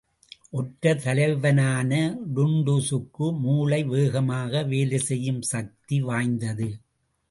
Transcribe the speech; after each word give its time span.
ஒற்றர் 0.51 1.01
தலைவனான 1.03 1.91
டுன்டுஷுக்கு 2.35 3.27
மூளை 3.39 3.83
வேகமாக 3.83 4.63
வேலைசெய்யும் 4.63 5.41
சக்தி 5.41 6.01
வாய்ந்தது. 6.01 6.69